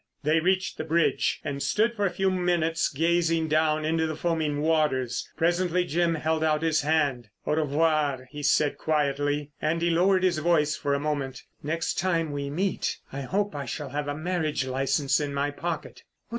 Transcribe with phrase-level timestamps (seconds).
[0.23, 4.59] They reached the bridge, and stood for a few minutes gazing down into the foaming
[4.63, 5.29] waters.
[5.37, 9.51] Presently Jim held out his hand: "Au revoir," he said quietly.
[9.61, 11.43] And he lowered his voice for a moment.
[11.61, 16.01] "Next time we meet I hope I shall have a marriage licence in my pocket."